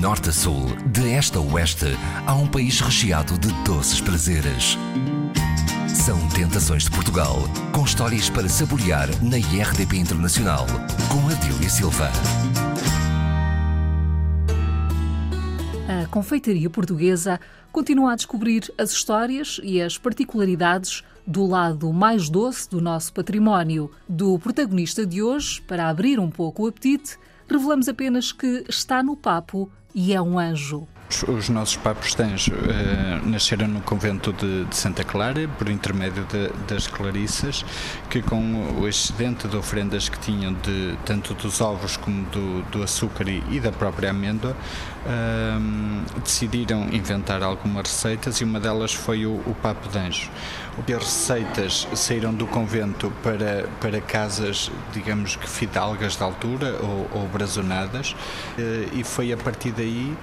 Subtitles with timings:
[0.00, 1.94] norte a sul, de este a oeste,
[2.26, 4.78] há um país recheado de doces prazeres.
[5.86, 7.36] São Tentações de Portugal,
[7.70, 10.64] com histórias para saborear na IRDP Internacional,
[11.12, 12.10] com Adília Silva.
[15.86, 17.38] A confeitaria portuguesa
[17.70, 23.90] continua a descobrir as histórias e as particularidades do lado mais doce do nosso património.
[24.08, 29.14] Do protagonista de hoje, para abrir um pouco o apetite, revelamos apenas que está no
[29.14, 30.86] papo e é um anjo.
[31.26, 32.52] Os nossos papos tens uh,
[33.24, 37.64] nasceram no convento de, de, Santa Clara, por intermédio de, das Clarissas,
[38.08, 42.82] que com o excedente de ofrendas que tinham de tanto dos ovos como do, do
[42.84, 49.26] açúcar e, e, da própria amêndoa, uh, decidiram inventar algumas receitas e uma delas foi
[49.26, 50.30] o, o papo de anjo.
[50.78, 57.28] As receitas saíram do convento para, para casas, digamos que fidalgas de altura ou, ou
[57.28, 60.16] brazonadas, uh, e foi a partir daí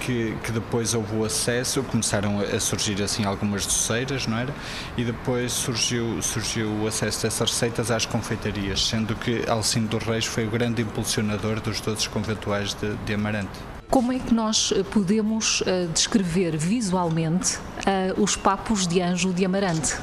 [0.00, 4.52] que, que, depois houve o acesso, começaram a surgir assim algumas doceiras, não era?
[4.96, 10.24] E depois surgiu, surgiu o acesso dessas receitas às confeitarias, sendo que Alcino dos Reis
[10.24, 13.58] foi o grande impulsionador dos doces conventuais de, de Amarante.
[13.90, 19.44] Como é que nós eh, podemos uh, descrever visualmente uh, os papos de anjo de
[19.44, 19.94] Amarante?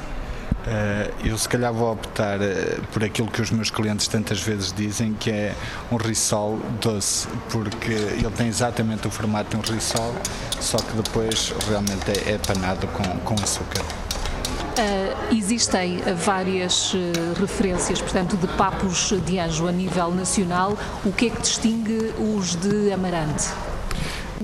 [0.64, 4.72] Uh, eu se calhar vou optar uh, por aquilo que os meus clientes tantas vezes
[4.72, 5.54] dizem que é
[5.92, 10.14] um risol doce, porque ele tem exatamente o formato de um risol,
[10.58, 13.82] só que depois realmente é, é panado com, com açúcar.
[13.82, 16.94] Uh, existem várias
[17.38, 20.78] referências, portanto, de papos de anjo a nível nacional.
[21.04, 23.50] O que é que distingue os de Amarante?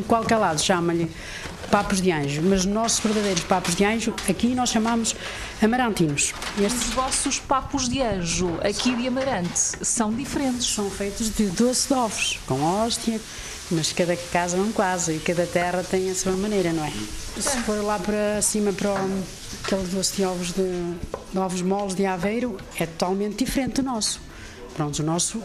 [0.06, 1.10] Qualquer lado chama-lhe
[1.70, 5.14] papos de anjo, mas os nossos verdadeiros papos de anjo, aqui nós chamamos
[5.62, 6.34] amarantinos.
[6.58, 6.88] Estes...
[6.88, 10.66] Os vossos papos de anjo, aqui de Amarante, são diferentes.
[10.66, 13.20] São feitos de doce de ovos, com hóstia,
[13.70, 16.92] mas cada casa é um quase e cada terra tem a sua maneira, não é?
[17.38, 19.22] Se for lá para cima para o,
[19.64, 20.94] aquele doce de ovos de,
[21.32, 24.20] de ovos moles de Aveiro, é totalmente diferente do nosso.
[24.74, 25.42] Pronto, o nosso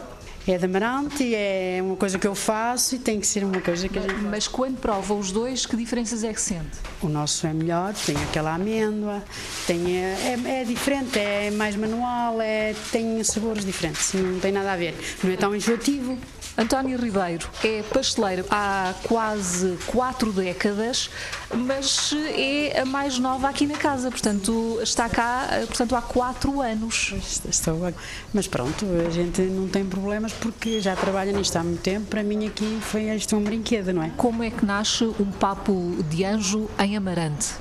[0.48, 3.90] é de amarante, é uma coisa que eu faço e tem que ser uma coisa
[3.90, 4.22] que a gente.
[4.22, 6.78] Mas quando prova os dois, que diferenças é que sente?
[7.02, 9.24] O nosso é melhor, tem aquela amêndoa,
[9.66, 14.74] tem, é, é, é diferente, é mais manual, é, tem sabores diferentes, não tem nada
[14.74, 14.96] a ver.
[15.24, 16.18] Não é tão enjoativo.
[16.58, 21.10] António Ribeiro é pasteleiro há quase quatro décadas,
[21.54, 27.14] mas é a mais nova aqui na casa, portanto está cá portanto, há quatro anos.
[27.50, 27.94] Estou,
[28.34, 32.08] mas pronto, a gente não tem problemas porque já trabalha nisto há muito tempo.
[32.08, 34.12] Para mim aqui foi isto um brinquedo, não é?
[34.16, 35.74] Como é que nasce um papo
[36.10, 37.54] de anjo em Amarante?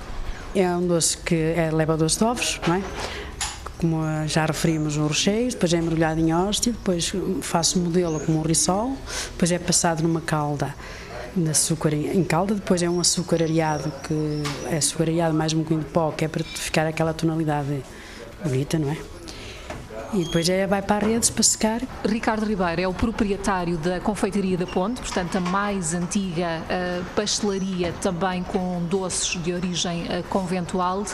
[0.54, 2.82] É um doce que é, leva doce de ovos, não é?
[3.84, 7.12] Como já referimos, um recheio, depois é embrulhado em hóstia, depois
[7.42, 8.96] faço modelo como um risol,
[9.32, 10.74] depois é passado numa calda
[11.36, 15.58] de açúcar em calda, depois é um açúcar areado, que é açúcar areado mais um
[15.58, 17.82] bocadinho de pó, que é para ficar aquela tonalidade
[18.42, 18.96] bonita, não é?
[20.14, 21.80] E depois é, vai para a redes para secar.
[22.04, 27.92] Ricardo Ribeiro é o proprietário da Confeitaria da Ponte, portanto a mais antiga uh, pastelaria
[28.00, 31.04] também com doces de origem uh, conventual.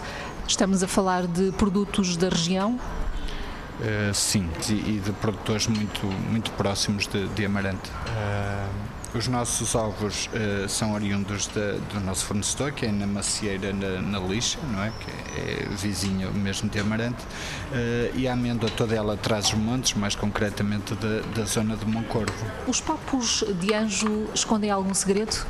[0.50, 2.72] Estamos a falar de produtos da região?
[2.72, 7.88] Uh, sim, e de produtores muito, muito próximos de, de Amarante.
[7.88, 13.72] Uh, os nossos ovos uh, são oriundos de, do nosso fornecedor, que é na macieira
[13.72, 14.90] na, na, Lixa, não é?
[14.98, 17.24] que é vizinho mesmo de Amarante,
[18.16, 22.34] e a amêndoa toda ela traz os montes, mais concretamente da, da zona de Moncorvo.
[22.66, 25.46] Os papos de anjo escondem algum segredo?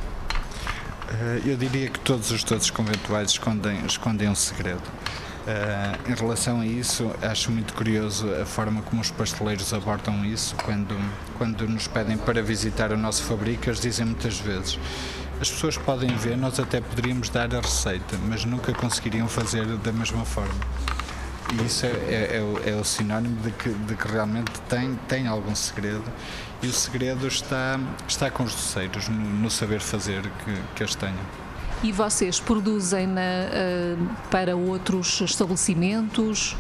[1.10, 4.82] Eh, eu diria que todos os doces conventuais escondem, escondem um segredo.
[5.41, 10.54] Uh, em relação a isso, acho muito curioso a forma como os pasteleiros abordam isso
[10.62, 10.94] quando,
[11.38, 14.78] quando nos pedem para visitar o nosso fabrico, eles dizem muitas vezes
[15.41, 19.91] as pessoas podem ver, nós até poderíamos dar a receita, mas nunca conseguiriam fazer da
[19.91, 20.54] mesma forma.
[21.53, 24.94] E isso é, é, é, o, é o, sinónimo de que, de que realmente tem,
[25.09, 26.05] tem algum segredo
[26.62, 30.95] e o segredo está, está com os doceiros, no, no saber fazer que, que eles
[30.95, 31.19] tenham.
[31.83, 36.57] E vocês produzem na, uh, para outros estabelecimentos?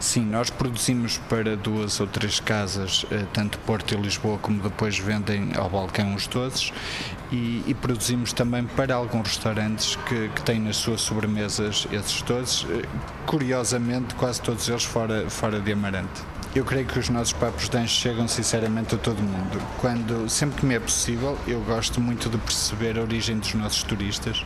[0.00, 4.98] Sim, nós produzimos para duas ou três casas, eh, tanto Porto e Lisboa, como depois
[4.98, 6.72] vendem ao balcão os doces,
[7.32, 12.66] e, e produzimos também para alguns restaurantes que, que têm nas suas sobremesas esses doces,
[12.70, 12.86] eh,
[13.26, 16.31] curiosamente quase todos eles fora, fora de Amarante.
[16.54, 19.58] Eu creio que os nossos papos de chegam sinceramente a todo mundo.
[19.78, 23.82] Quando, sempre que me é possível, eu gosto muito de perceber a origem dos nossos
[23.82, 24.44] turistas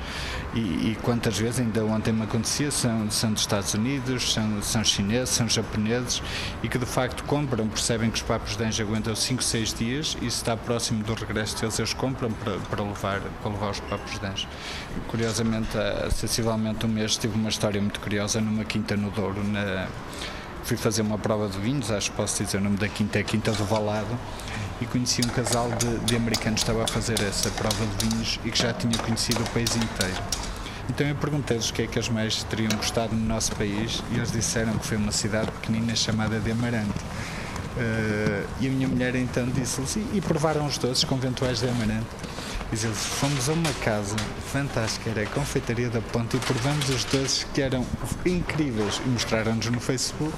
[0.54, 4.84] e, e quantas vezes, ainda ontem me acontecia, são, são dos Estados Unidos, são, são
[4.84, 6.22] chineses, são japoneses
[6.62, 10.30] e que de facto compram, percebem que os papos de aguentam 5, 6 dias e
[10.30, 14.16] se está próximo do regresso deles, eles compram para, para, levar, para levar os papos
[14.20, 14.46] de.
[15.08, 19.88] Curiosamente, há sensivelmente um mês tive uma história muito curiosa numa quinta no Douro, na
[20.66, 23.22] fui fazer uma prova de vinhos, acho que posso dizer o nome da quinta é
[23.22, 24.18] Quinta do Valado,
[24.80, 28.40] e conheci um casal de, de americanos que estava a fazer essa prova de vinhos
[28.44, 30.22] e que já tinha conhecido o país inteiro.
[30.90, 34.16] Então eu perguntei-lhes o que é que eles mais teriam gostado no nosso país e
[34.16, 36.98] eles disseram que foi uma cidade pequenina chamada de Amarante.
[37.76, 42.06] Uh, e a minha mulher então disse-lhes, e, e provaram os doces conventuais de Amarante.
[42.70, 44.16] Diz eles, fomos a uma casa
[44.52, 47.86] fantástica, era a confeitaria da Ponte e provamos os doces que eram
[48.24, 50.36] incríveis e mostraram-nos no Facebook.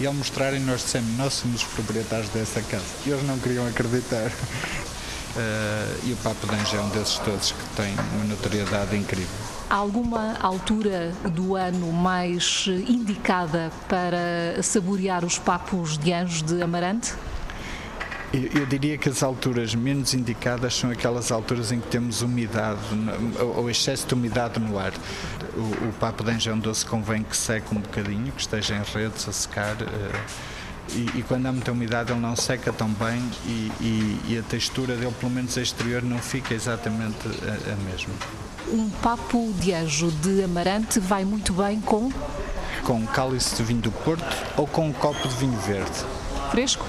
[0.00, 2.84] E ao mostrarem, nós dissemos, nós somos os proprietários dessa casa.
[3.04, 4.28] E eles não queriam acreditar.
[4.28, 9.26] Uh, e o Papo de Anjo é um desses todos que tem uma notoriedade incrível.
[9.68, 17.12] Há alguma altura do ano mais indicada para saborear os papos de anjos de Amarante?
[18.32, 22.80] Eu, diria que as alturas menos indicadas são aquelas alturas em que temos umidade,
[23.56, 24.92] ou excesso de umidade no ar.
[25.56, 29.26] O, o papo de enjão doce convém que seque um bocadinho, que esteja em redes
[29.26, 29.76] a secar.
[29.80, 30.20] Eh,
[30.90, 34.42] e, e, quando há muita umidade ele não seca tão bem e, e, e, a
[34.42, 38.14] textura dele, pelo menos exterior, não fica exatamente a, a mesma.
[38.70, 42.10] Um papo de anjo de amarante vai muito bem com?
[42.84, 44.24] Com cálice de vinho do Porto
[44.56, 46.04] ou com um copo de vinho verde.
[46.50, 46.86] Fresco?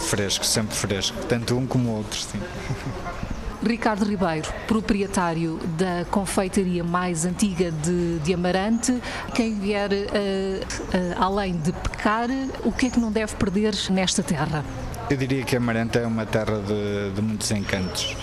[0.00, 2.40] Fresco, sempre fresco, tanto um como o outro, sim.
[3.62, 9.02] Ricardo Ribeiro, proprietário da confeitaria mais antiga de, de Amarante,
[9.34, 12.28] quem vier uh, uh, além de pecar,
[12.64, 14.64] o que é que não deve perder nesta terra?
[15.10, 18.16] Eu diria que Amarante é uma terra de, de muitos encantos.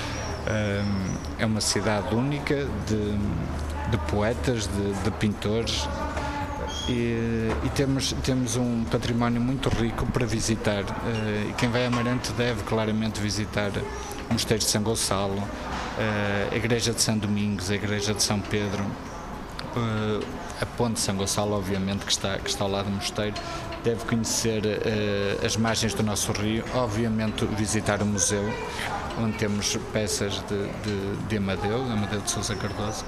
[0.48, 3.18] Um, é uma cidade única de,
[3.92, 5.88] de poetas, de, de pintores,
[6.88, 10.84] e, e, temos, temos um património muito rico para visitar.
[10.84, 13.72] Uh, e quem vai a Amarante deve claramente visitar
[14.30, 18.40] o Mosteiro de São Gonçalo, uh, a Igreja de São Domingos, a Igreja de São
[18.40, 20.26] Pedro, uh,
[20.62, 23.36] a Ponte de São Gonçalo, obviamente, que está, que está ao lado do mosteiro.
[23.84, 24.64] Deve conhecer
[25.46, 28.44] as margens do nosso rio, obviamente visitar o museu,
[29.18, 33.06] onde temos peças de, de, de Amadeu, Amadeu de Sousa Cardoso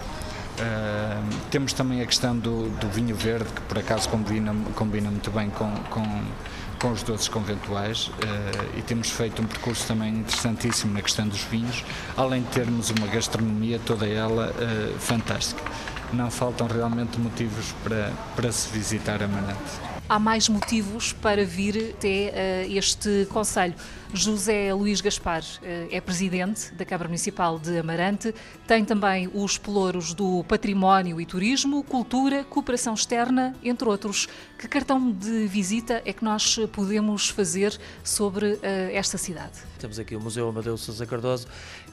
[1.49, 5.49] Temos também a questão do, do, vinho verde, que por acaso combina, combina muito bem
[5.49, 6.23] com, com,
[6.79, 11.41] com os doces conventuais uh, e temos feito um percurso também interessantíssimo na questão dos
[11.43, 11.83] vinhos,
[12.15, 15.61] além de termos uma gastronomia toda ela uh, fantástica.
[16.13, 21.93] Não faltam realmente motivos para, para se visitar a Manante há mais motivos para vir
[21.95, 23.75] até uh, este Conselho.
[24.11, 28.33] José Luís Gaspar uh, é presidente da Câmara Municipal de Amarante,
[28.65, 34.27] tem também os pelouros do Património e Turismo, Cultura, Cooperação Externa, entre outros.
[34.57, 38.59] Que cartão de visita é que nós podemos fazer sobre uh,
[38.91, 39.59] esta cidade?
[39.77, 41.47] Temos aqui o Museu Amadeu Sousa Cardoso,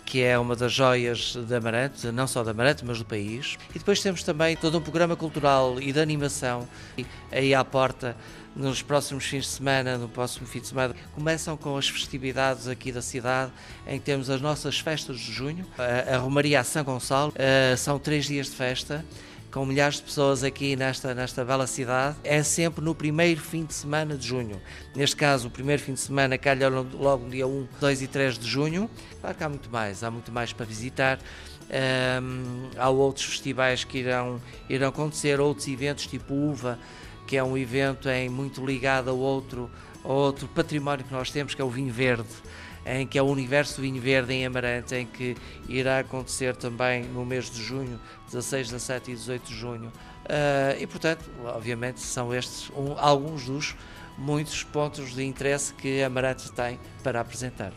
[0.06, 3.58] que é uma das joias de Amarante, não só de Amarante, mas do país.
[3.75, 6.67] E depois temos também todo um programa cultural e de animação
[7.31, 8.17] aí à porta
[8.55, 12.91] nos próximos fins de semana, no próximo fim de semana, começam com as festividades aqui
[12.91, 13.53] da cidade,
[13.87, 17.99] em que temos as nossas festas de junho, a, Romaria a São Gonçalo, uh, são
[17.99, 19.05] três dias de festa,
[19.50, 23.75] com milhares de pessoas aqui nesta, nesta bela cidade, é sempre no primeiro fim de
[23.75, 24.60] semana de junho.
[24.94, 28.38] Neste caso, o primeiro fim de semana calha logo no dia 1, 2 e 3
[28.38, 28.90] de junho.
[29.20, 31.19] Claro que há muito mais, há muito mais para visitar.
[32.22, 36.79] Um, há outros festivais que irão, irão acontecer, outros eventos tipo UVA,
[37.26, 39.70] que é um evento em, muito ligado ao outro,
[40.05, 42.29] ao outro património que nós temos, que é o vinho verde
[42.86, 45.36] em que é o Universo Vinho Verde em Amarante, em que
[45.69, 49.88] irá acontecer também no mês de junho, 16, 17 e 18 de junho.
[49.88, 53.76] Uh, e, portanto, obviamente, são estes um, alguns dos
[54.16, 57.72] muitos pontos de interesse que Amarante tem para apresentar.